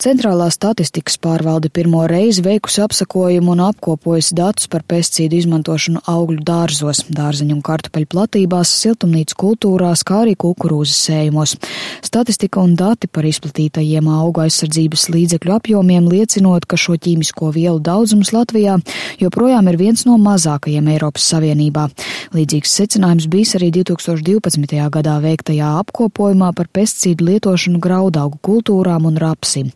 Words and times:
Centrālā 0.00 0.46
statistikas 0.48 1.18
pārvalde 1.20 1.68
pirmo 1.68 2.06
reizi 2.08 2.40
veikusi 2.40 2.80
apsakojumu 2.80 3.50
un 3.52 3.60
apkopojusi 3.66 4.32
datus 4.38 4.64
par 4.72 4.80
pesticīdu 4.88 5.36
izmantošanu 5.36 6.00
augļu 6.08 6.40
dārzos, 6.48 7.02
dārzeņu 7.12 7.58
un 7.58 7.60
kartupeļu 7.60 8.08
platībās, 8.14 8.72
siltumnīcas 8.80 9.36
kultūrās, 9.42 10.00
kā 10.08 10.22
arī 10.22 10.38
kukurūzas 10.40 11.02
sējumos. 11.04 11.52
Statistika 12.00 12.62
un 12.64 12.72
dati 12.80 13.10
par 13.12 13.28
izplatītajiem 13.28 14.08
auga 14.08 14.46
aizsardzības 14.46 15.04
līdzekļu 15.12 15.52
apjomiem 15.58 16.08
liecinot, 16.08 16.64
ka 16.64 16.80
šo 16.80 16.96
ķīmisko 16.96 17.52
vielu 17.58 17.76
daudzums 17.84 18.32
Latvijā 18.32 18.78
joprojām 19.20 19.68
ir 19.68 19.76
viens 19.84 20.06
no 20.08 20.16
mazākajiem 20.16 20.88
Eiropas 20.94 21.28
Savienībā. 21.34 21.90
Līdzīgs 22.32 22.72
secinājums 22.80 23.28
bijis 23.28 23.52
arī 23.60 23.68
2012. 23.82 24.80
gadā 24.96 25.20
veiktajā 25.28 25.76
apkopojumā 25.84 26.54
par 26.56 26.72
pesticīdu 26.72 27.28
lietošanu 27.34 27.84
graudaugu 27.84 28.40
kultūrām 28.48 29.12
un 29.12 29.20
rapsim. 29.20 29.68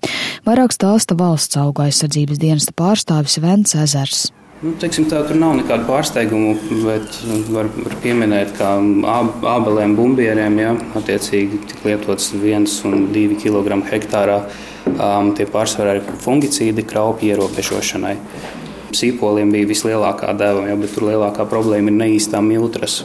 Vairāk 0.45 0.75
stāsta 0.77 1.17
valsts 1.17 1.57
auga 1.57 1.87
aizsardzības 1.89 2.41
dienesta 2.43 2.75
pārstāvis 2.77 3.39
Vents 3.41 3.77
Ezers. 3.81 4.27
Nu, 4.65 4.71
teiksim, 4.81 5.05
tā, 5.11 5.19
tur 5.29 5.37
nav 5.37 5.59
nekādu 5.59 5.85
pārsteigumu, 5.85 6.55
bet 6.87 7.17
var, 7.53 7.67
var 7.75 7.95
pieminēt, 8.01 8.55
ka 8.57 8.77
ābelēm, 9.51 9.97
bumbieriem 9.99 10.55
ja, 10.61 10.71
attiecīgi 10.97 11.59
tika 11.69 11.91
lietots 11.91 12.31
1 12.39 12.69
un 12.89 13.09
2 13.13 13.41
kg 13.43 13.81
hektārā. 13.91 14.39
Um, 14.95 15.33
tie 15.37 15.45
pārsvarā 15.49 15.99
ir 15.99 16.07
fungicīdi 16.23 16.85
kraupju 16.89 17.35
ierobežošanai. 17.35 18.15
Sīpoliem 18.95 19.53
bija 19.53 19.69
vislielākā 19.69 20.33
deva, 20.39 20.65
ja, 20.71 20.79
bet 20.81 20.95
tur 20.97 21.11
lielākā 21.11 21.45
problēma 21.51 21.93
ir 21.93 21.99
neīstā 21.99 22.41
miltras. 22.45 23.03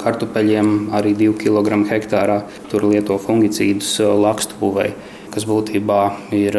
Kartupeļiem 0.00 0.94
arī 0.96 1.12
2 1.18 1.36
kg 1.42 1.82
hektārā 1.90 2.38
tur 2.70 2.88
lieto 2.88 3.18
fungicīdus 3.20 3.98
lakstu 4.22 4.56
būvēi 4.62 4.94
kas 5.36 5.44
būtībā 5.44 6.00
ir 6.32 6.56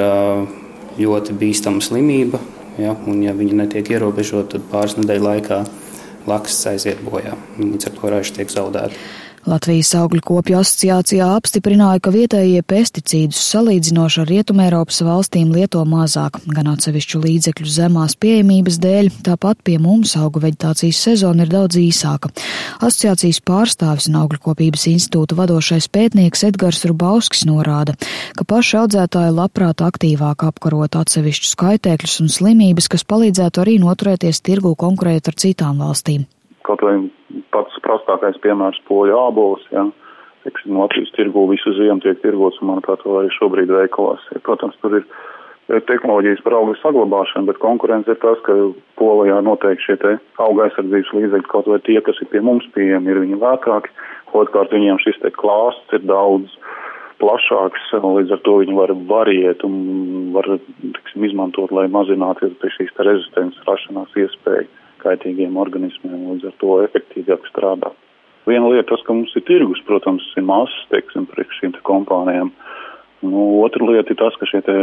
ļoti 1.01 1.33
bīstama 1.37 1.81
slimība. 1.81 2.37
Ja, 2.77 2.93
un, 3.09 3.23
ja 3.25 3.33
viņi 3.33 3.57
netiek 3.57 3.89
ierobežoti, 3.89 4.53
tad 4.53 4.67
pāris 4.69 4.93
nedēļu 4.99 5.25
laikā 5.25 5.63
laksts 6.29 6.67
aiziet 6.69 7.01
bojā. 7.01 7.33
Līdz 7.57 7.89
ar 7.89 7.95
to 7.95 8.11
raža 8.13 8.35
tiek 8.37 8.53
zaudēta. 8.53 8.99
Latvijas 9.47 9.93
augļu 9.95 10.19
kopju 10.27 10.57
asociācijā 10.59 11.27
apstiprināja, 11.37 12.01
ka 12.03 12.11
vietējie 12.11 12.65
pesticīdus 12.67 13.39
salīdzinoši 13.53 14.19
ar 14.19 14.27
Rietumēropas 14.27 14.99
valstīm 15.07 15.53
lieto 15.55 15.85
mazāk, 15.87 16.41
gan 16.51 16.67
atsevišķu 16.73 17.21
līdzekļu 17.23 17.67
zemās 17.71 18.17
pieejamības 18.19 18.79
dēļ, 18.83 19.09
tāpat 19.23 19.61
pie 19.63 19.77
mums 19.79 20.17
augu 20.19 20.41
veģetācijas 20.43 20.99
sezona 21.07 21.45
ir 21.45 21.53
daudz 21.53 21.79
īsāka. 21.79 22.33
Asociācijas 22.83 23.39
pārstāvis 23.47 24.09
un 24.11 24.19
augļu 24.19 24.41
kopības 24.49 24.83
institūta 24.91 25.39
vadošais 25.39 25.87
pētnieks 25.95 26.43
Edgars 26.49 26.83
Rubauskis 26.91 27.47
norāda, 27.47 27.95
ka 28.35 28.43
paši 28.43 28.81
audzētāji 28.81 29.37
labprāt 29.37 29.85
aktīvāk 29.87 30.43
apkarot 30.49 30.99
atsevišķu 30.99 31.53
skaitēkļus 31.53 32.19
un 32.25 32.35
slimības, 32.35 32.91
kas 32.91 33.07
palīdzētu 33.07 33.63
arī 33.63 33.79
noturēties 33.79 34.43
tirgu 34.43 34.75
konkurēt 34.75 35.31
ar 35.31 35.39
citām 35.39 35.79
valstīm. 35.87 36.27
Kaut 36.67 36.83
vai 36.83 36.97
prastākais 37.87 38.37
piemērs 38.43 38.83
poļu 38.89 39.15
ābols, 39.17 39.63
ja, 39.71 39.87
teiksim, 40.45 40.77
Latvijas 40.79 41.13
tirgu 41.15 41.47
visu 41.51 41.73
ziemu 41.79 42.03
tiek 42.03 42.19
tirgots, 42.23 42.59
un 42.61 42.73
manuprāt, 42.73 43.03
vēl 43.05 43.23
arī 43.23 43.33
šobrīd 43.37 43.73
veikalos. 43.73 44.23
Ja, 44.33 44.43
protams, 44.45 44.77
tur 44.83 44.99
ir 44.99 45.07
tehnoloģijas 45.67 46.43
par 46.45 46.55
augu 46.59 46.77
saglabāšanu, 46.79 47.49
bet 47.49 47.59
konkurence 47.63 48.13
ir 48.13 48.19
tas, 48.21 48.39
ka 48.45 48.55
Polijā 48.99 49.41
noteikti 49.43 49.89
šie 49.89 49.97
te 50.03 50.13
auga 50.39 50.67
aizsardzības 50.67 51.13
līdzekļi, 51.17 51.51
kaut 51.51 51.67
vai 51.67 51.81
tie, 51.83 51.99
kas 52.05 52.21
ir 52.23 52.31
pie 52.31 52.43
mums 52.43 52.67
pieejami, 52.75 53.11
ir 53.11 53.23
viņi 53.25 53.41
lētāki. 53.41 53.91
Otrkārt, 54.37 54.75
viņiem 54.75 55.01
šis 55.03 55.19
te 55.23 55.31
klāsts 55.35 55.95
ir 55.95 56.03
daudz 56.07 56.55
plašāks, 57.19 57.91
līdz 57.97 58.35
ar 58.35 58.41
to 58.45 58.57
viņi 58.61 58.75
var 58.77 58.93
variēt 59.09 59.63
un 59.67 59.77
var, 60.35 60.47
tiksim, 60.83 61.25
izmantot, 61.27 61.73
lai 61.73 61.87
mazinātu 61.91 62.51
šīs 62.77 62.93
rezistences 63.01 63.67
rašanās 63.67 64.13
iespēju 64.15 64.69
kaitīgiem 65.07 65.57
organismiem, 65.57 66.27
līdz 66.33 66.51
ar 66.51 66.59
to 66.61 66.77
efektīvāk 66.85 67.47
strādā. 67.49 67.93
Viena 68.47 68.69
lieta, 68.71 68.93
tas, 68.93 69.03
ka 69.03 69.15
mums 69.15 69.33
ir 69.35 69.43
tirgus, 69.47 69.81
protams, 69.87 70.23
ir 70.39 70.45
mazs, 70.47 70.75
teiksim, 70.93 71.25
priekš 71.31 71.63
šīm 71.63 71.73
te 71.75 71.81
kompānijām. 71.87 72.53
Nu, 73.25 73.47
otra 73.65 73.83
lieta 73.89 74.13
ir 74.13 74.19
tas, 74.21 74.37
ka 74.39 74.47
šie 74.47 74.61
te 74.63 74.77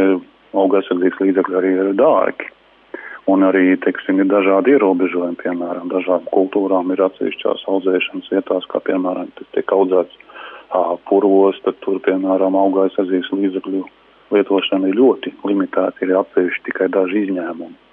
auga 0.53 0.81
aizsardzības 0.81 1.23
līdzekļi 1.23 1.57
arī 1.61 1.71
ir 1.73 1.95
dārgi. 1.97 2.51
Un 3.31 3.41
arī, 3.41 3.71
teiksim, 3.81 4.19
ir 4.21 4.29
dažādi 4.29 4.75
ierobežojumi, 4.75 5.39
piemēram, 5.39 5.89
dažādām 5.89 6.27
kultūrām 6.29 6.91
ir 6.93 7.01
atsevišķās 7.07 7.63
audzēšanas 7.73 8.29
vietās, 8.35 8.67
kā 8.69 8.83
piemēram, 8.85 9.31
tas 9.39 9.49
tiek 9.57 9.73
audzēts 9.73 10.19
purvos, 11.09 11.57
tad 11.65 11.79
tur, 11.81 11.97
piemēram, 12.05 12.57
auga 12.59 12.85
aizsardzības 12.85 13.31
līdzekļu 13.33 13.81
lietošana 14.35 14.91
ir 14.91 14.99
ļoti 14.99 15.33
limitēta, 15.41 16.05
ir 16.05 16.13
atsevišķi 16.21 16.67
tikai 16.69 16.91
daži 16.93 17.25
izņēmumi. 17.25 17.84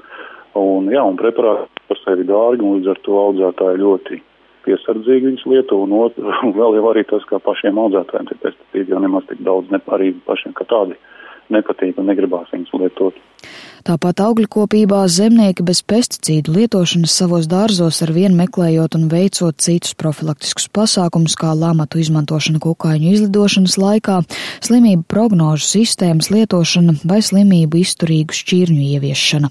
Un, 0.59 0.91
jā, 0.93 1.01
un 1.01 1.17
preparāti 1.17 1.87
par 1.89 2.01
sevi 2.03 2.27
dārgi, 2.29 2.65
un 2.65 2.79
līdz 2.79 2.93
ar 2.93 3.01
to 3.07 3.17
audzētāji 3.17 3.81
ļoti 3.81 4.19
piesardzīgi 4.67 5.31
viņus 5.31 5.47
lieto, 5.49 5.79
un, 5.85 5.95
otru, 6.05 6.35
vēl 6.59 6.77
jau 6.79 6.85
arī 6.91 7.07
tas, 7.09 7.25
kā 7.29 7.41
pašiem 7.43 7.81
audzētājiem 7.81 8.29
tie 8.29 8.39
pesticīdi 8.45 8.95
jau 8.95 9.01
nemaz 9.03 9.27
tik 9.31 9.41
daudz 9.47 9.73
ne 9.73 9.81
arī 9.97 10.13
pašiem 10.27 10.55
kā 10.59 10.69
tādi 10.69 10.99
nepatīk 11.53 11.99
un 11.99 12.09
negribās 12.11 12.53
viņus 12.53 12.75
lietot. 12.81 13.19
Tāpat 13.83 14.21
augļu 14.23 14.47
kopībā 14.47 15.01
zemnieki 15.11 15.65
bez 15.67 15.81
pesticīdu 15.83 16.53
lietošanas 16.55 17.15
savos 17.19 17.49
dārzos 17.51 17.97
ar 18.05 18.13
vienu 18.15 18.37
meklējot 18.39 18.95
un 18.95 19.09
veicot 19.11 19.59
citus 19.59 19.97
profilaktiskus 19.99 20.69
pasākumus, 20.71 21.35
kā 21.41 21.51
lamatu 21.59 21.99
izmantošana 21.99 22.63
kukaiņu 22.63 23.11
izlidošanas 23.17 23.75
laikā, 23.83 24.21
slimību 24.63 25.03
prognožu 25.11 25.67
sistēmas 25.67 26.31
lietošana 26.31 27.01
vai 27.03 27.19
slimību 27.27 27.81
izturīgu 27.83 28.39
šķirņu 28.39 28.87
ieviešana. 28.95 29.51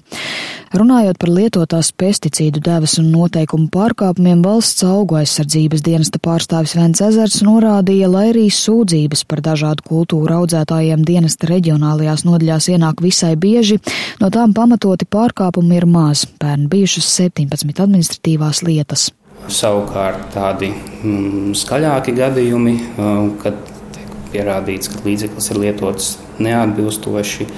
Runājot 0.72 1.18
par 1.20 1.28
lietotās 1.28 1.90
pesticīdu 1.92 2.62
devas 2.64 2.96
un 3.02 3.10
noteikumu 3.12 3.68
pārkāpumiem, 3.74 4.40
valsts 4.40 4.86
augu 4.88 5.18
aizsardzības 5.20 5.84
dienesta 5.84 6.16
pārstāvis 6.24 6.72
Vents 6.78 7.02
Ezers 7.04 7.42
norādīja, 7.44 8.08
lai 8.08 8.30
arī 8.30 8.46
sūdzības 8.48 9.26
par 9.28 9.44
dažādu 9.44 9.84
kultūru 9.90 10.38
audzētājiem 10.40 11.04
dienesta 11.04 11.50
reģionālajās 11.52 12.24
nodaļās 12.24 12.70
ienāk 12.72 13.04
visai 13.04 13.34
bieži, 13.36 13.82
No 14.22 14.28
tām 14.30 14.52
pamatoti 14.54 15.02
pārkāpumi 15.10 15.80
ir 15.80 15.84
maz, 15.90 16.20
pērn 16.38 16.68
bijušas 16.70 17.08
17 17.16 17.80
administratīvās 17.82 18.60
lietas. 18.62 19.08
Savukārt 19.50 20.28
tādi 20.30 20.68
mm, 20.70 21.48
skaļāki 21.58 22.12
gadījumi, 22.14 22.74
um, 23.02 23.32
kad 23.42 23.56
tiek 23.96 24.12
pierādīts, 24.30 24.92
ka 24.92 25.00
līdzeklis 25.02 25.50
ir 25.50 25.58
lietots 25.64 26.12
neatbilstoši, 26.38 27.48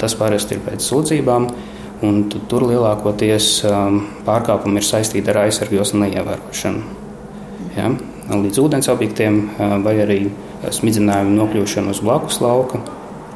tas 0.00 0.16
parasti 0.16 0.56
ir 0.56 0.62
pēc 0.64 0.86
sūdzībām. 0.86 1.50
Tur 2.48 2.64
lielākoties 2.64 3.50
um, 3.68 3.98
pārkāpumi 4.24 4.80
ir 4.80 4.86
saistīti 4.88 5.34
ar 5.34 5.42
aizsargos 5.42 5.92
neievērošanu. 6.00 6.80
Ja? 7.76 7.90
Līdz 8.30 8.62
ūdens 8.62 8.88
objektiem 8.88 9.42
vai 9.84 9.98
arī 10.06 10.18
smidzinājumu 10.64 11.36
nokļūšanu 11.42 11.92
uz 11.92 12.00
blakus 12.00 12.40
lauka. 12.40 12.80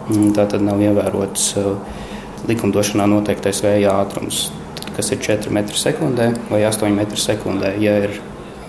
Tā 0.09 0.49
tad 0.49 0.65
nav 0.65 0.81
ievērots 0.85 1.51
uh, 1.61 2.01
likumdošanā 2.49 3.07
noteiktais 3.11 3.63
vēja 3.65 3.97
ātrums, 4.03 4.49
kas 4.97 5.11
ir 5.15 5.21
4 5.25 5.51
m2 5.51 6.31
vai 6.51 6.63
8 6.69 6.91
m2, 6.93 7.75
ja 7.83 7.99
ir 8.07 8.19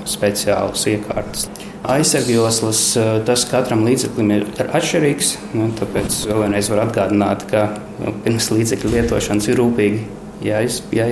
speciālas 0.06 0.86
iekārtas. 0.90 1.48
Aizsargjoslas 1.86 2.82
tas 3.28 3.44
katram 3.50 3.84
līdzeklim 3.86 4.32
ir 4.34 4.46
atšķirīgs. 4.66 5.36
Nu, 5.54 5.70
tāpēc 5.78 6.24
vēlreiz 6.32 6.70
varu 6.72 6.86
atgādināt, 6.88 7.46
ka 7.52 7.68
nu, 8.00 8.14
pirms 8.26 8.50
līdzekļu 8.54 8.94
lietošanas 8.96 9.50
ir 9.52 9.60
rūpīgi 9.62 10.00
jāiz, 10.46 10.80
jā, 10.96 11.10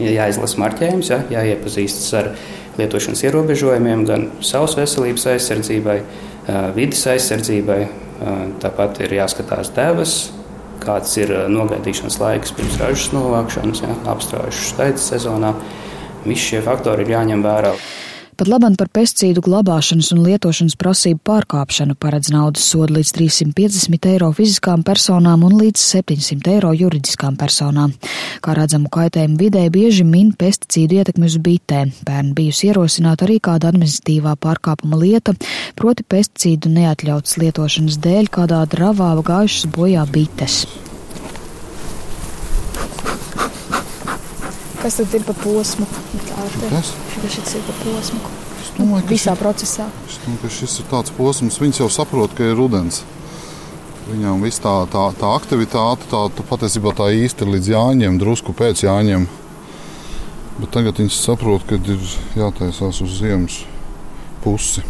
jāizlasa 0.00 0.60
marķējums, 0.62 1.12
jā, 1.12 1.20
jāiepazīstas 1.30 2.08
ar 2.18 2.32
lietošanas 2.76 3.22
ierobežojumiem, 3.24 4.02
gan 4.08 4.26
savas 4.44 4.74
veselības 4.78 5.28
aizsardzībai, 5.36 6.00
vidas 6.76 7.06
aizsardzībai. 7.14 7.80
Tāpat 8.62 9.02
ir 9.04 9.12
jāskatās 9.18 9.70
devas, 9.76 10.12
kāds 10.82 11.12
ir 11.20 11.32
nogaidīšanas 11.52 12.18
laiks 12.22 12.54
pirms 12.56 12.80
ražas 12.82 13.12
novākšanas, 13.16 13.82
ja, 13.84 13.94
apstrāžu 14.12 14.66
skaits 14.70 15.10
sezonā. 15.12 15.54
Visi 16.26 16.52
šie 16.52 16.64
faktori 16.66 17.06
ir 17.06 17.14
jāņem 17.14 17.44
vērā. 17.44 17.72
Pat 18.36 18.50
labam 18.52 18.74
par 18.76 18.90
pesticīdu 18.92 19.40
glabāšanas 19.40 20.10
un 20.12 20.18
lietošanas 20.26 20.74
prasību 20.76 21.22
pārkāpšanu 21.24 21.94
paredz 21.96 22.28
naudas 22.34 22.66
sodu 22.68 22.98
līdz 22.98 23.12
350 23.16 24.08
eiro 24.10 24.26
fiziskām 24.36 24.82
personām 24.84 25.46
un 25.46 25.54
līdz 25.56 25.80
700 25.80 26.52
eiro 26.52 26.74
juridiskām 26.76 27.38
personām. 27.40 27.94
Kā 28.44 28.52
redzamu 28.58 28.90
kaitējumu 28.92 29.40
vidē 29.40 29.62
bieži 29.72 30.04
min 30.04 30.34
pesticīdu 30.36 30.98
ietekmi 30.98 31.30
uz 31.30 31.38
bitēm. 31.46 31.94
Pērn 32.04 32.34
bijusi 32.36 32.68
ierosināta 32.68 33.24
arī 33.24 33.38
kāda 33.48 33.70
administratīvā 33.72 34.34
pārkāpuma 34.36 35.00
lieta, 35.00 35.32
proti 35.80 36.04
pesticīdu 36.04 36.74
neatļautas 36.76 37.38
lietošanas 37.40 37.96
dēļ 38.04 38.28
kādā 38.36 38.60
dravā 38.68 39.14
gājušas 39.16 39.72
bojā 39.72 40.04
bites. 40.12 40.66
Kas 44.86 45.00
tad 45.00 45.14
ir 45.18 45.24
pa 45.26 45.32
posmu? 45.34 45.86
Šis 47.26 47.56
ir 47.58 47.62
pa 47.66 47.72
posmu. 47.80 48.20
Domāju, 48.76 49.08
Visā 49.10 49.32
procesā. 49.34 49.88
Es 50.06 50.20
domāju, 50.22 50.38
ka 50.44 50.50
šis 50.54 50.76
ir 50.78 50.86
tāds 50.92 51.14
posms, 51.16 51.56
viņas 51.58 51.80
jau 51.80 51.88
saprot, 51.90 52.36
ka 52.38 52.46
ir 52.46 52.54
rudens. 52.54 53.00
Viņam 54.06 54.46
viss 54.46 54.62
tā, 54.62 54.76
tā, 54.92 55.08
tā 55.18 55.32
aktivitāte, 55.40 56.06
tā, 56.12 56.20
tā 56.30 56.46
patiesībā 56.46 56.94
tā 56.94 57.08
īsti 57.18 57.42
ir 57.42 57.50
līdz 57.56 57.72
jāņem, 57.72 58.20
drusku 58.22 58.54
pēc 58.54 58.84
jāņem. 58.86 59.26
Bet 60.60 60.70
tagad 60.78 61.02
viņš 61.02 61.18
saprot, 61.18 61.66
ka 61.66 61.80
ir 61.82 62.06
jātaisās 62.38 63.02
uz 63.02 63.18
ziemas 63.18 63.64
pusi. 64.46 64.86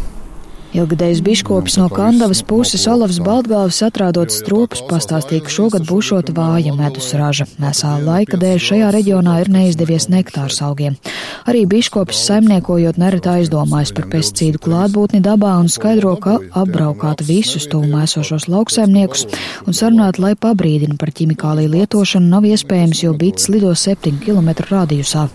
Ilgadējs 0.75 1.21
biškopis 1.23 1.77
no 1.79 1.85
Kandavas 1.87 2.41
puses 2.43 2.83
Olavs 2.91 3.21
Baltgāvis 3.23 3.79
atrādot 3.85 4.33
stropus 4.35 4.81
pastāstīja, 4.89 5.45
ka 5.45 5.53
šogad 5.53 5.85
būšot 5.87 6.33
vāja 6.35 6.73
medus 6.75 7.13
raža. 7.15 7.45
Nesā 7.61 7.93
laika 8.03 8.35
dēļ 8.41 8.59
šajā 8.65 8.89
reģionā 8.91 9.37
ir 9.41 9.51
neizdevies 9.53 10.09
nektārs 10.11 10.59
augiem. 10.65 10.97
Arī 11.47 11.63
biškopis 11.71 12.19
saimniekojot 12.27 12.99
nereti 12.99 13.31
aizdomājas 13.31 13.93
par 13.95 14.09
pesticīdu 14.11 14.59
klātbūtni 14.67 15.23
dabā 15.23 15.53
un 15.61 15.71
skaidro, 15.71 16.17
ka 16.19 16.35
apbraukāt 16.59 17.23
visus 17.23 17.69
tuvumā 17.71 18.03
esošos 18.09 18.49
lauksaimniekus 18.51 19.23
un 19.63 19.77
sarunāt, 19.77 20.19
lai 20.19 20.35
pabrīdina 20.35 20.99
par 20.99 21.13
ķimikāliju 21.15 21.71
lietošanu 21.77 22.27
nav 22.35 22.49
iespējams, 22.51 23.05
jo 23.07 23.15
bits 23.15 23.47
lido 23.53 23.71
7 23.71 24.19
km 24.19 24.51
rādījusā. 24.67 25.29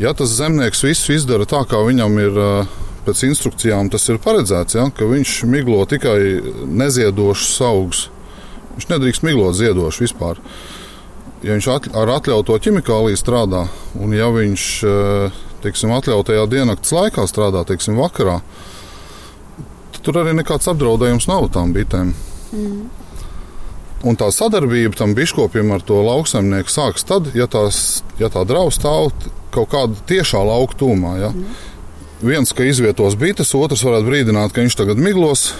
Ja 0.00 0.12
tas 0.16 0.36
zemnieks 0.36 0.84
visu 0.84 1.16
izdara 1.16 1.48
tā, 1.48 1.64
kā 1.68 1.80
viņam 1.88 2.20
ir 2.20 2.38
uh, 2.38 2.78
pēc 3.10 3.24
instrukcijām 3.26 3.90
tas 3.90 4.06
ir 4.08 4.20
paredzēts, 4.22 4.76
ja, 4.78 4.86
ka 4.94 5.08
viņš 5.10 5.42
miglo 5.50 5.82
tikai 5.90 6.40
neziedošus 6.80 7.60
augus. 7.66 8.04
Viņš 8.76 8.86
nedrīkst 8.92 9.26
miglot 9.26 9.58
ziedošu 9.58 10.06
vispār. 10.06 10.38
Ja 11.42 11.56
viņš 11.56 11.68
at, 11.72 11.88
ar 11.96 12.12
atļautu 12.18 12.58
ķimikāliju 12.62 13.18
strādā, 13.18 13.64
un 13.98 14.14
ja 14.14 14.28
viņš 14.30 14.66
eh, 14.86 15.40
teiksim, 15.64 15.92
atļautajā 15.96 16.46
diennakts 16.52 16.92
laikā 16.94 17.24
strādā, 17.28 17.64
teiksim, 17.66 17.98
vakarā, 17.98 18.38
tad 19.96 20.00
tur 20.06 20.20
arī 20.22 20.36
nekāds 20.38 20.68
apdraudējums 20.70 21.26
nav 21.30 21.48
tām 21.56 21.74
bitēm. 21.74 22.12
Mm. 22.52 22.84
Un 24.10 24.16
tā 24.16 24.30
sadarbība 24.32 24.96
tam 24.96 25.12
biškopim 25.16 25.74
ar 25.74 25.82
to 25.84 25.98
lauksaimnieku 26.04 26.72
sākas 26.72 27.04
tad, 27.08 27.32
ja, 27.36 27.48
tās, 27.50 28.00
ja 28.20 28.30
tā 28.32 28.46
draugs 28.48 28.78
stāv 28.80 29.10
kaut 29.52 29.72
kāda 29.72 29.98
tiešā 30.08 30.40
lauka 30.46 30.78
tūmā. 30.84 31.16
Ja. 31.24 31.34
Mm 31.34 31.69
viens, 32.22 32.52
ka 32.52 32.66
izvietos 32.66 33.16
bites, 33.18 33.54
otrs 33.56 33.84
varētu 33.86 34.08
brīdināt, 34.08 34.54
ka 34.54 34.64
viņš 34.64 34.76
tagad 34.78 35.00
miglos. 35.00 35.50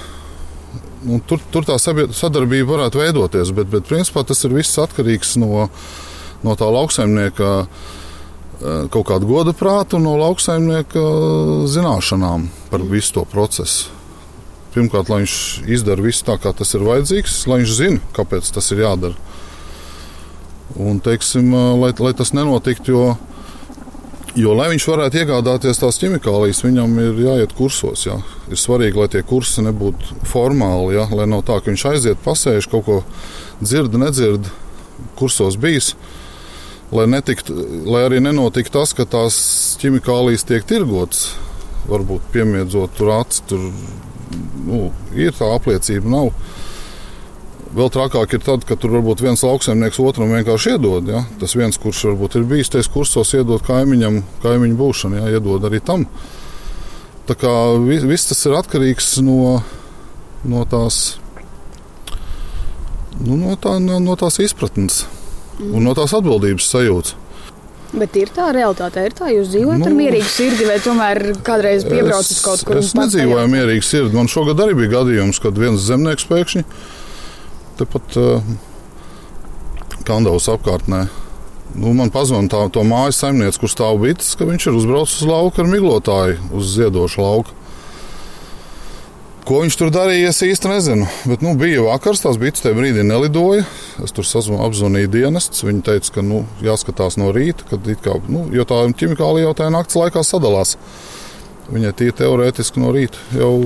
Un 1.08 1.22
tur, 1.24 1.40
tur 1.52 1.64
tā 1.64 1.78
sadarbība 1.80 2.74
varētu 2.74 3.00
veidoties, 3.00 3.54
bet, 3.56 3.70
bet 3.72 3.88
principā 3.88 4.24
tas 4.28 4.42
ir 4.44 4.52
viss 4.52 4.80
atkarīgs 4.80 5.38
no, 5.40 5.70
no 6.44 6.56
tā 6.60 6.68
lauksaimnieka 6.68 7.52
eh, 7.64 8.84
kaut 8.92 9.06
kāda 9.08 9.28
goda 9.28 9.54
prāta 9.56 9.96
un 9.96 10.04
no 10.04 10.18
lauksaimnieka 10.20 11.06
zināšanām 11.72 12.50
par 12.68 12.84
visu 12.84 13.16
to 13.16 13.24
procesu. 13.32 13.96
Pirmkārt, 14.74 15.08
lai 15.10 15.24
viņš 15.24 15.38
izdara 15.72 16.04
visu 16.04 16.22
tā, 16.28 16.36
kā 16.38 16.52
tas 16.54 16.76
ir 16.76 16.84
vajadzīgs, 16.86 17.40
lai 17.50 17.62
viņš 17.62 17.72
zina, 17.74 18.04
kāpēc 18.14 18.52
tas 18.54 18.68
ir 18.70 18.84
jādara. 18.84 19.16
Un, 20.76 21.00
teiksim, 21.02 21.48
eh, 21.48 21.72
lai, 21.80 21.94
lai 21.96 22.12
tas 22.20 22.36
nenotiktu, 22.36 22.92
jo 22.92 23.06
Jo, 24.38 24.52
lai 24.54 24.68
viņš 24.70 24.84
varētu 24.86 25.18
iegādāties 25.24 25.80
tās 25.82 25.98
ķimikālijas, 25.98 26.62
viņam 26.62 26.92
ir 27.02 27.16
jāiet 27.24 27.54
kursos. 27.58 28.04
Jā. 28.06 28.20
Ir 28.46 28.60
svarīgi, 28.60 29.00
lai 29.00 29.08
tie 29.10 29.24
kursi 29.26 29.64
nebūtu 29.66 30.20
formāli. 30.30 30.94
Jā. 30.94 31.08
Lai 31.18 31.26
nav 31.30 31.42
tā, 31.48 31.58
ka 31.58 31.72
viņš 31.72 31.86
aiziet, 31.90 32.22
pasēž 32.22 32.68
kaut 32.70 32.86
ko 32.86 32.98
dzird, 33.58 33.96
nedzird, 33.98 34.46
kursos 35.18 35.58
bijis. 35.60 35.96
Lai, 36.94 37.08
netikt, 37.10 37.50
lai 37.86 38.04
arī 38.06 38.22
nenotiktu 38.22 38.78
tas, 38.78 38.94
ka 38.94 39.06
tās 39.06 39.36
ķimikālijas 39.82 40.46
tiek 40.46 40.64
tirgotas, 40.66 41.32
varbūt 41.90 42.30
piemiedzot 42.34 42.96
tur 42.98 43.12
acis, 43.14 43.44
tur 43.50 43.68
nu, 44.66 44.88
ir 45.14 45.34
tā 45.38 45.50
apliecība, 45.54 46.10
nav. 46.10 46.32
Vēl 47.70 47.86
trakāk 47.94 48.32
ir 48.34 48.42
tad, 48.42 48.64
kad 48.66 48.80
tur 48.82 48.96
varbūt 48.96 49.20
viens 49.22 49.44
lauksaimnieks 49.46 50.00
otram 50.02 50.32
vienkārši 50.34 50.74
iedod. 50.74 51.06
Ja? 51.06 51.22
Tas 51.38 51.54
viens, 51.54 51.78
kurš 51.78 52.08
varbūt 52.08 52.40
ir 52.40 52.48
bijis 52.50 52.72
tajos 52.72 52.90
kursos, 52.90 53.30
iedod 53.38 53.62
kaimiņam, 53.62 54.24
kaimiņu 54.42 54.78
būšanu, 54.80 55.20
ja? 55.20 55.30
iedod 55.36 55.68
arī 55.68 55.78
tam. 55.78 56.08
Tā 57.30 57.36
kā 57.38 57.52
viss 57.78 58.26
tas 58.26 58.42
ir 58.48 58.56
atkarīgs 58.58 59.20
no, 59.22 59.60
no 60.50 60.66
tās. 60.66 61.20
Nu, 63.20 63.36
no, 63.38 63.54
tā, 63.60 63.76
no, 63.78 64.00
no 64.02 64.16
tās 64.18 64.40
izpratnes 64.42 65.04
mm. 65.60 65.74
un 65.76 65.84
no 65.86 65.94
tās 65.94 66.14
atbildības 66.16 66.66
sajūtas. 66.72 67.18
Bet 67.90 68.14
ir 68.18 68.30
tā 68.34 68.48
realitāte, 68.54 69.02
ir 69.02 69.14
tā, 69.18 69.28
jūs 69.34 69.50
dzīvojat 69.50 69.82
nu, 69.82 69.88
ar 69.90 69.94
mierīgu 69.98 70.30
sirdi, 70.30 70.66
vai 70.66 70.78
tomēr 70.82 71.20
kādreiz 71.46 71.86
piebraucat 71.86 72.42
kaut 72.42 72.62
kur? 72.66 72.78
Es 72.78 72.94
nedzīvoju 72.98 73.42
ar 73.42 73.50
mierīgu 73.50 73.86
sirdi. 73.86 74.14
Man 74.14 74.30
šogad 74.30 74.62
arī 74.62 74.76
bija 74.78 74.92
gadījums, 75.00 75.42
kad 75.42 75.58
viens 75.58 75.82
zemnieks 75.86 76.26
pēkšņi 76.30 76.64
tepat 77.80 78.20
uh, 78.20 78.52
Kandavas 80.06 80.48
apkārtnē. 80.52 81.06
Nu, 81.78 81.92
man 81.94 82.10
pazvanīja 82.10 82.50
tā, 82.50 82.64
to 82.74 82.82
mājas 82.86 83.20
saimniece, 83.22 83.60
kur 83.62 83.70
stāv 83.70 84.00
bites, 84.02 84.32
ka 84.38 84.48
viņš 84.48 84.66
ir 84.66 84.78
uzbraucis 84.80 85.20
uz 85.22 85.30
lauku 85.30 85.62
ar 85.62 85.70
miglotāju, 85.70 86.38
uz 86.56 86.72
ziedošu 86.74 87.22
lauku. 87.22 87.56
Ko 89.46 89.62
viņš 89.64 89.76
tur 89.80 89.88
darīja, 89.90 90.30
es 90.30 90.42
īsti 90.46 90.68
nezinu. 90.70 91.06
Bet 91.26 91.40
nu, 91.42 91.56
bija 91.58 91.82
vakars, 91.86 92.20
tās 92.22 92.36
bites 92.38 92.62
tajā 92.62 92.76
brīdī 92.76 93.02
nelidoja. 93.06 93.64
Es 94.04 94.12
tur 94.14 94.26
apzvanīju 94.66 95.10
dienestus. 95.10 95.64
Viņi 95.66 95.82
teica, 95.86 96.12
ka 96.14 96.22
nu, 96.26 96.44
jāskatās 96.62 97.16
no 97.18 97.32
rīta, 97.34 97.66
kad, 97.70 97.88
kā, 98.04 98.18
nu, 98.30 98.44
tā 98.68 98.82
ķimikālija 99.00 99.48
jau 99.48 99.56
tajā 99.58 99.72
naktas 99.74 99.98
laikā 99.98 100.22
sadalās. 100.26 100.76
Viņai 101.70 101.94
tie 101.98 102.12
teorētiski 102.20 102.82
no 102.82 102.92
rīta 102.94 103.18
jau 103.34 103.56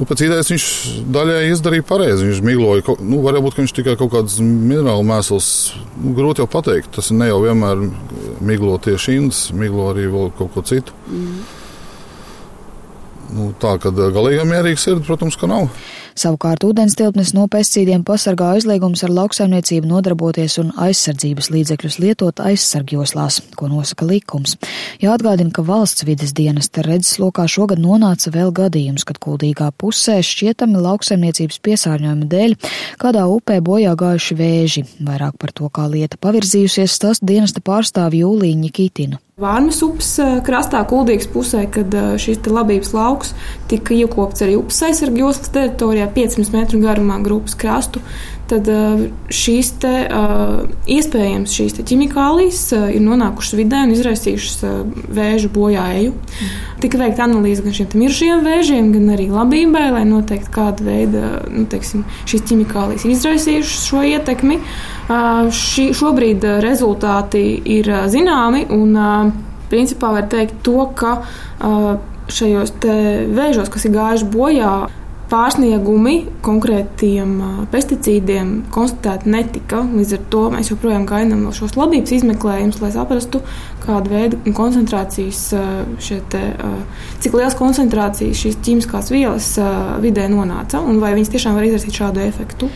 Nu, 0.00 0.06
pēc 0.08 0.22
idejas 0.24 0.48
viņš 0.48 0.66
daļai 1.12 1.40
izdarīja 1.50 1.84
pareizi. 1.84 2.24
Viņš 2.24 2.38
migloja, 2.46 2.94
nu, 3.04 3.18
varbūt 3.20 3.58
viņš 3.58 3.74
tikai 3.76 3.98
kaut 4.00 4.14
kādas 4.14 4.38
minerālu 4.40 5.04
mēsls. 5.04 5.48
Nu, 6.00 6.14
grūti 6.16 6.40
jau 6.40 6.48
pateikt. 6.48 6.88
Tas 6.96 7.10
ne 7.12 7.28
jau 7.28 7.42
vienmēr 7.44 7.82
miglo 8.40 8.78
tieši 8.80 9.18
indas, 9.20 9.42
miglo 9.52 9.90
arī 9.92 10.06
kaut 10.38 10.54
ko 10.54 10.64
citu. 10.64 10.96
Mm. 11.12 11.42
Nu, 13.36 13.50
tā 13.60 13.76
kā 13.82 13.92
galīgi 13.92 14.48
mierīga 14.48 14.80
sirds, 14.80 15.04
protams, 15.04 15.36
ka 15.36 15.50
nav. 15.50 15.68
Savukārt 16.18 16.64
ūdenstilpnes 16.66 17.32
no 17.36 17.46
pesticīdiem 17.50 18.02
pasargā 18.06 18.50
aizliegums 18.56 19.04
ar 19.06 19.12
lauksaimniecību 19.14 19.88
nodarboties 19.90 20.58
un 20.62 20.72
aizsardzības 20.80 21.50
līdzekļus 21.54 21.98
lietot 22.02 22.42
aizsargjoslās, 22.42 23.40
ko 23.56 23.70
nosaka 23.70 24.08
likums. 24.08 24.56
Jāatgādina, 25.02 25.52
ka 25.54 25.64
valsts 25.66 26.06
vides 26.08 26.34
dienesta 26.36 26.84
redzeslokā 26.86 27.46
šogad 27.50 27.82
nonāca 27.82 28.32
vēl 28.34 28.52
gadījums, 28.56 29.06
kad 29.08 29.20
kuldīgā 29.22 29.70
pusē 29.78 30.18
šķietami 30.26 30.82
lauksaimniecības 30.82 31.62
piesārņojuma 31.66 32.30
dēļ 32.34 32.58
kādā 33.00 33.26
upē 33.30 33.60
bojā 33.64 33.96
gājuši 33.98 34.38
vēži. 34.42 34.86
Vairāk 35.06 35.38
par 35.40 35.54
to, 35.54 35.70
kā 35.72 35.86
lieta 35.90 36.20
pavirzījusies, 36.20 37.00
tas 37.00 37.22
dienesta 37.22 37.62
pārstāv 37.64 38.18
Jūlīņa 38.18 38.72
Kitina. 38.74 39.22
Vārmas 39.40 39.78
upes 39.86 40.08
krastā, 40.44 40.82
Kuldīgas 40.84 41.28
pusē, 41.32 41.62
kad 41.72 41.94
šis 42.20 42.42
labības 42.44 42.90
lauks 42.92 43.30
tika 43.70 43.94
iekopts 43.96 44.44
arī 44.44 44.58
upes 44.60 44.82
aizsargu 44.84 45.22
joslas 45.22 45.52
teritorijā, 45.54 46.10
500 46.12 46.52
metru 46.52 46.80
garumā 46.82 47.16
grupas 47.24 47.56
krastu, 47.56 48.02
tad 48.50 48.68
šīs 49.32 49.72
te, 49.80 49.94
iespējams 50.90 51.54
šīs 51.56 51.78
ķimikālijas 51.88 52.60
ir 52.90 53.00
nonākušas 53.06 53.56
vidē 53.62 53.84
un 53.86 53.94
izraisījušas 53.94 54.60
vēža 55.16 55.50
bojāju. 55.54 56.12
Mm. 56.12 56.54
Tika 56.84 57.00
veikta 57.00 57.24
analīze 57.24 57.64
gan 57.64 57.76
šiem 57.76 57.96
mirušajiem 58.02 58.44
vēžiem, 58.44 58.92
gan 58.96 59.12
arī 59.16 59.30
labībai, 59.32 59.88
lai 59.94 60.06
noteikti 60.08 60.52
kāda 60.52 60.84
veida 60.84 61.34
nu, 61.48 61.64
teiksim, 61.70 62.04
šīs 62.28 62.44
ķimikālijas 62.50 63.06
ir 63.06 63.16
izraisījušas 63.16 63.86
šo 63.88 64.04
ietekmi. 64.14 64.60
Ši, 65.10 65.88
šobrīd 65.98 66.44
rezultāti 66.62 67.42
ir 67.66 67.88
zināmi, 68.12 68.62
un 68.70 68.94
principā 69.70 70.12
var 70.14 70.28
teikt 70.30 70.60
to, 70.66 70.84
ka 70.94 71.16
šajos 72.30 72.76
vēžos, 73.34 73.70
kas 73.74 73.86
ir 73.88 73.96
gājuši 73.96 74.28
bojā, 74.30 74.74
pārsniegumi 75.30 76.14
konkrētiem 76.42 77.34
pesticīdiem 77.70 78.52
konstatēti 78.74 79.30
netika. 79.30 79.82
Līdz 79.86 80.14
ar 80.16 80.22
to 80.32 80.44
mēs 80.54 80.70
joprojām 80.72 81.06
gaidām 81.10 81.44
šos 81.54 81.76
labības 81.78 82.14
izmeklējumus, 82.18 82.80
lai 82.82 82.90
saprastu, 82.94 83.42
kāda 83.84 84.10
veida 84.10 84.54
koncentrācijas, 84.56 85.42
te, 86.34 86.42
cik 87.22 87.38
liels 87.38 87.58
koncentrācijas 87.58 88.42
šīs 88.42 88.58
ķīmiskās 88.66 89.12
vielas 89.14 89.52
vidē 90.02 90.26
nonāca 90.32 90.82
un 90.82 90.98
vai 91.02 91.14
viņas 91.18 91.34
tiešām 91.36 91.58
var 91.58 91.68
izraisīt 91.68 92.02
šādu 92.02 92.26
efektu. 92.26 92.70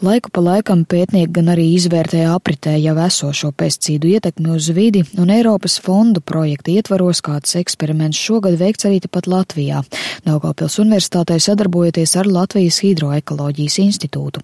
Laiku 0.00 0.30
pa 0.32 0.40
laikam 0.40 0.86
pētnieki 0.88 1.28
gan 1.36 1.50
arī 1.52 1.66
izvērtē 1.74 2.22
apritē 2.32 2.72
jau 2.80 2.94
esošo 3.04 3.50
pesticīdu 3.52 4.08
ietekmi 4.14 4.48
uz 4.54 4.70
vidi, 4.72 5.02
un 5.20 5.28
Eiropas 5.28 5.74
fondu 5.84 6.22
projekta 6.24 6.72
ietvaros 6.72 7.20
kāds 7.20 7.52
eksperiments 7.60 8.16
šogad 8.16 8.56
veikts 8.56 8.88
arī 8.88 9.02
tepat 9.04 9.28
Latvijā, 9.28 9.82
Daugavpils 10.24 10.78
universitātei 10.80 11.36
sadarbojoties 11.44 12.14
ar 12.16 12.30
Latvijas 12.32 12.78
Hidroekoloģijas 12.80 13.76
institūtu. 13.82 14.40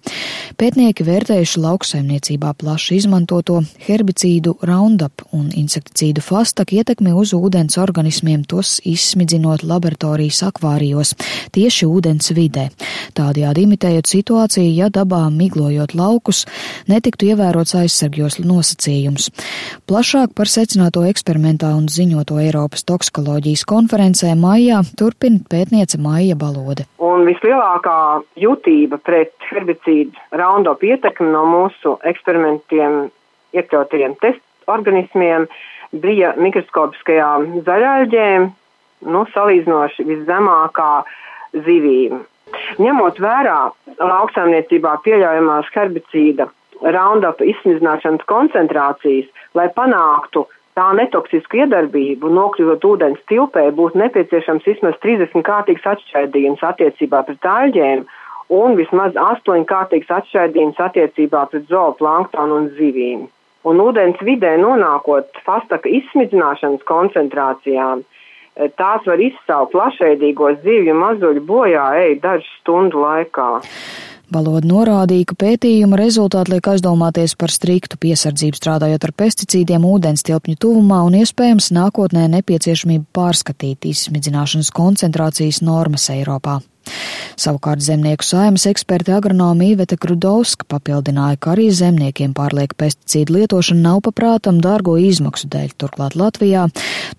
Pētnieki 0.61 1.07
vērtējuši 1.07 1.63
lauksaimniecībā 1.63 2.53
plaši 2.61 2.99
izmantoto 3.01 3.57
herbicīdu 3.87 4.59
Roundup 4.61 5.25
un 5.33 5.49
insekticīdu 5.57 6.21
Fastak 6.21 6.75
ietekmi 6.77 7.15
uz 7.17 7.33
ūdens 7.33 7.79
organismiem, 7.81 8.45
tos 8.45 8.75
izsmidzinot 8.85 9.65
laboratorijas 9.65 10.43
akvārijos, 10.51 11.15
tieši 11.57 11.89
ūdens 11.89 12.29
vidē. 12.37 12.69
Tādējādi 13.17 13.65
imitējot 13.65 14.13
situāciju, 14.13 14.69
ja 14.77 14.93
dabā 14.93 15.25
miglojot 15.47 15.95
laukus, 15.97 16.43
netiktu 16.91 17.31
ievērots 17.31 17.75
aizsargjoslu 17.79 18.45
nosacījums. 18.47 19.31
Plašāk 19.89 20.35
par 20.37 20.51
secināto 20.51 21.03
eksperimentā 21.07 21.71
un 21.77 21.87
ziņoto 21.91 22.37
Eiropas 22.43 22.85
toksikoloģijas 22.87 23.65
konferencē 23.67 24.33
maijā 24.37 24.83
turpina 24.99 25.39
pētniece 25.49 25.99
Maija 26.03 26.37
Balode. 26.37 26.87
Un 26.99 27.25
vislielākā 27.27 27.97
jutība 28.39 28.99
pret 28.99 29.33
herbicīdu 29.49 30.13
Roundup 30.37 30.83
ietekmi 30.83 31.31
no 31.31 31.45
mūsu 31.47 31.97
eksperimentiem 32.07 33.07
iekļautajiem 33.57 34.17
test 34.21 34.43
organismiem 34.67 35.47
bija 36.03 36.33
mikroskopiskajām 36.37 37.61
zaļaļģēm, 37.67 38.49
nu, 39.07 39.21
salīdzinoši 39.33 40.05
viszemākā 40.09 40.91
zivīm. 41.67 42.25
Ņemot 42.75 43.19
vērā 43.23 43.57
lauksaimniecībā 44.01 44.97
pieļaujamās 45.05 45.71
herbicīda 45.73 46.49
Roundup 46.77 47.39
izsmidzināšanas 47.41 48.25
koncentrācijas, 48.29 49.29
lai 49.57 49.65
panāktu 49.73 50.43
tā 50.77 50.91
netoksisku 50.99 51.63
iedarbību, 51.63 52.29
nokļūstot 52.37 52.85
ūdens 52.85 53.23
tilpē, 53.31 53.63
būtu 53.79 53.97
nepieciešams 54.03 54.67
vismaz 54.69 54.99
30 55.05 55.45
kārtīgs 55.47 55.87
atšķaidījums 55.93 56.61
attiecībā 56.69 57.23
pret 57.29 57.49
aļģēm 57.53 58.03
un 58.59 58.77
vismaz 58.79 59.17
8 59.23 59.65
kārtīgs 59.71 60.11
atšķaidījums 60.19 60.77
attiecībā 60.89 61.47
pret 61.51 61.65
zooplanktonu 61.71 62.61
un 62.61 62.69
zivīm. 62.77 63.25
Un 63.67 63.81
ūdens 63.83 64.21
vidē 64.23 64.53
nonākot 64.61 65.41
fastaka 65.47 65.89
izsmidzināšanas 65.89 66.85
koncentrācijām, 66.87 68.05
tās 68.79 69.05
var 69.07 69.21
izsaukt 69.21 69.73
plašveidīgos 69.75 70.61
zivju 70.65 70.97
mazuļu 70.97 71.45
bojā 71.47 71.87
ej 72.03 72.19
dažu 72.23 72.47
stundu 72.59 73.01
laikā. 73.03 73.49
Baloda 74.27 74.67
norādīja, 74.67 75.29
ka 75.29 75.37
pētījuma 75.39 75.95
rezultāti 76.01 76.51
liek 76.51 76.65
aizdomāties 76.67 77.37
par 77.39 77.53
striktu 77.53 77.95
piesardzību 78.01 78.59
strādājot 78.59 79.05
ar 79.07 79.13
pesticīdiem 79.23 79.85
ūdens 79.87 80.25
tilpņu 80.27 80.57
tuvumā 80.59 80.99
un 81.07 81.15
iespējams 81.21 81.69
nākotnē 81.77 82.25
nepieciešamību 82.33 83.07
pārskatīt 83.15 83.87
izsmidzināšanas 83.87 84.73
koncentrācijas 84.75 85.61
normas 85.63 86.09
Eiropā. 86.11 86.59
Savukārt 87.37 87.83
zemnieku 87.85 88.25
saimas 88.25 88.65
eksperti 88.69 89.13
agronoma 89.13 89.67
Īveta 89.67 89.97
Krudovska 90.01 90.65
papildināja, 90.71 91.37
ka 91.37 91.53
arī 91.53 91.67
zemniekiem 91.75 92.33
pārlieka 92.37 92.77
pesticīdu 92.81 93.35
lietošana 93.35 93.83
nav 93.83 94.01
paprātam 94.07 94.57
dārgo 94.63 94.95
izmaksu 94.97 95.49
dēļ. 95.53 95.75
Turklāt 95.77 96.17
Latvijā 96.17 96.65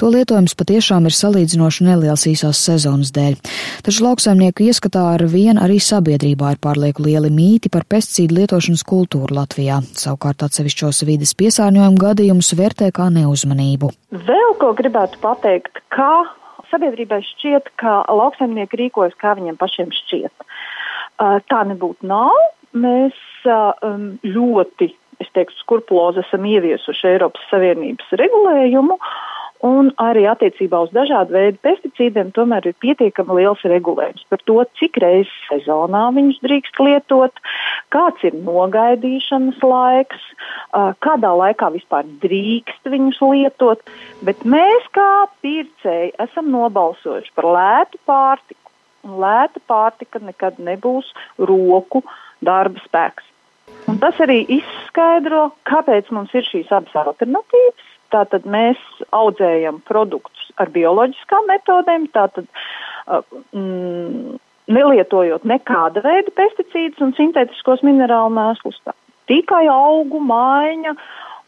to 0.00 0.10
lietojums 0.10 0.56
patiešām 0.58 1.06
ir 1.06 1.14
salīdzinoši 1.14 1.86
neliels 1.86 2.26
īsās 2.30 2.64
sezonas 2.66 3.12
dēļ. 3.14 3.38
Taču 3.86 4.06
lauksaimnieku 4.08 4.66
ieskatā 4.66 5.04
ar 5.14 5.24
vien 5.30 5.60
arī 5.62 5.78
sabiedrībā 5.82 6.56
ir 6.56 6.62
pārlieku 6.66 7.06
lieli 7.06 7.30
mīti 7.34 7.70
par 7.70 7.86
pesticīdu 7.86 8.40
lietošanas 8.40 8.82
kultūru 8.88 9.38
Latvijā. 9.38 9.78
Savukārt 9.98 10.42
atsevišķos 10.48 11.04
vides 11.08 11.36
piesārņojumu 11.38 12.02
gadījumus 12.02 12.52
vērtē 12.58 12.90
kā 12.96 13.06
neuzmanību. 13.14 13.92
Vēl 14.28 14.58
ko 14.58 14.74
gribētu 14.78 15.22
pateikt, 15.22 15.82
ka 15.94 16.10
sabiedrībai 16.72 17.20
šķiet, 17.32 17.72
ka 17.80 18.02
lauksaimnieki 18.08 18.80
rīkojas, 18.82 19.16
kā 19.20 19.34
viņiem 19.38 19.58
pašiem 19.60 19.92
šķiet. 19.94 20.46
Uh, 21.18 21.38
tā 21.50 21.64
nebūtu 21.68 22.08
nav. 22.08 22.34
Mēs 22.76 23.16
uh, 23.48 23.72
um, 23.86 24.10
ļoti, 24.26 24.90
es 25.22 25.30
teiktu, 25.34 25.56
skrupulozi 25.62 26.22
esam 26.22 26.46
ieviesuši 26.46 27.12
Eiropas 27.14 27.48
Savienības 27.52 28.12
regulējumu. 28.20 28.98
Un 29.66 29.88
arī 29.98 30.22
attiecībā 30.30 30.84
uz 30.86 30.92
dažādu 30.94 31.34
veidu 31.34 31.58
pesticīdiem 31.66 32.28
tomēr 32.36 32.68
ir 32.70 32.76
pietiekami 32.78 33.40
liels 33.40 33.64
regulējums 33.66 34.22
par 34.30 34.42
to, 34.46 34.62
cik 34.78 35.00
reizes 35.02 35.32
sezonā 35.48 36.04
viņus 36.14 36.38
drīkst 36.44 36.78
lietot, 36.78 37.42
kāds 37.90 38.22
ir 38.28 38.36
nogaidīšanas 38.38 39.58
laiks, 39.66 40.28
kādā 41.02 41.32
laikā 41.42 41.72
vispār 41.74 42.06
drīkst 42.22 42.86
viņus 42.86 43.18
lietot. 43.24 43.82
Bet 44.22 44.46
mēs 44.46 44.86
kā 44.94 45.26
pircēji 45.42 46.14
esam 46.22 46.54
nobalsojuši 46.54 47.34
par 47.34 47.50
lētu 47.58 48.02
pārtiku. 48.06 48.62
Un 49.06 49.18
lēta 49.22 49.60
pārtika 49.70 50.18
nekad 50.22 50.58
nebūs 50.62 51.10
roku 51.38 52.02
darba 52.44 52.82
spēks. 52.86 53.26
Un 53.88 53.98
tas 54.02 54.18
arī 54.22 54.42
izskaidro, 54.58 55.52
kāpēc 55.68 56.10
mums 56.14 56.34
ir 56.36 56.46
šīs 56.46 56.70
abas 56.74 56.94
alternatīvas 56.98 57.87
Tātad 58.14 58.46
mēs 58.48 58.80
audzējam 59.12 59.82
produktus 59.88 60.50
ar 60.56 60.70
bioloģiskām 60.74 61.48
metodēm, 61.50 62.08
tātad 62.14 62.46
uh, 62.48 63.20
mm, 63.52 64.38
nelietojot 64.72 65.44
nekāda 65.48 66.02
veida 66.04 66.32
pesticīdus 66.36 67.04
un 67.04 67.14
sintētiskos 67.18 67.84
minerālu 67.86 68.32
mēslus. 68.38 68.80
Tā. 68.84 68.96
Tikai 69.28 69.66
augu, 69.68 70.20
maiņa 70.24 70.94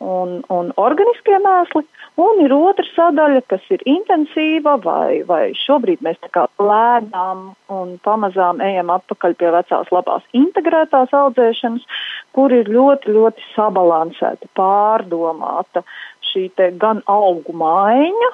un, 0.00 0.40
un 0.52 0.72
organiskie 0.80 1.38
mēsli. 1.44 1.84
Un 2.20 2.40
ir 2.44 2.52
otra 2.52 2.84
sadaļa, 2.90 3.40
kas 3.48 3.64
ir 3.72 3.84
intensīva, 3.88 4.74
vai, 4.84 5.22
vai 5.28 5.52
šobrīd 5.56 6.02
mēs 6.04 6.18
tā 6.24 6.28
kā 6.34 6.44
lēnām 6.60 7.46
un 7.72 7.94
pamazām 8.04 8.60
ejam 8.64 8.92
atpakaļ 8.92 9.36
pie 9.40 9.52
vecās 9.54 9.92
labās 9.94 10.26
integrētās 10.36 11.14
audzēšanas, 11.16 11.86
kur 12.36 12.52
ir 12.52 12.68
ļoti, 12.72 13.14
ļoti 13.16 13.46
sabalansēta, 13.54 14.50
pārdomāta 14.58 15.84
šī 16.30 16.48
gan 16.80 17.02
augu 17.10 17.54
maiņa, 17.56 18.30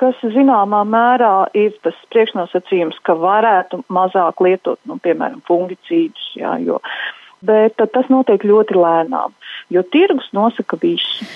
kas 0.00 0.18
zināmā 0.34 0.82
mērā 0.88 1.34
ir 1.56 1.76
tas 1.84 1.98
priekšnosacījums, 2.12 2.98
ka 3.06 3.16
varētu 3.18 3.82
mazāk 3.92 4.42
lietot, 4.44 4.80
nu, 4.88 4.98
piemēram, 5.02 5.42
fungicīdus, 5.48 6.32
jā, 6.40 6.56
jo, 6.64 6.80
bet 7.46 7.78
tas 7.78 8.10
notiek 8.12 8.44
ļoti 8.44 8.76
lēnām, 8.76 9.36
jo 9.72 9.84
tirgus 9.92 10.28
nosaka 10.36 10.78
visu. 10.82 11.28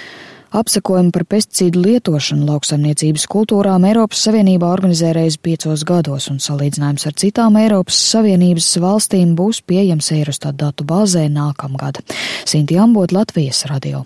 Apsekojumu 0.51 1.13
par 1.15 1.23
pesticīdu 1.31 1.79
lietošanu 1.79 2.49
lauksaimniecības 2.49 3.29
kultūrām 3.31 3.85
Eiropas 3.87 4.25
Savienībā 4.27 4.67
organizē 4.67 5.13
reizi 5.15 5.39
piecos 5.39 5.85
gados, 5.87 6.27
un 6.33 6.43
salīdzinājums 6.43 7.07
ar 7.07 7.15
citām 7.23 7.59
Eiropas 7.61 8.01
Savienības 8.11 8.73
valstīm 8.83 9.37
būs 9.39 9.63
pieejams 9.63 10.11
Eirostat 10.19 10.59
datu 10.59 10.83
bāzē 10.83 11.29
nākamgad. 11.31 12.03
Sinti 12.43 12.83
Ambot, 12.83 13.15
Latvijas 13.15 13.63
radio. 13.71 14.03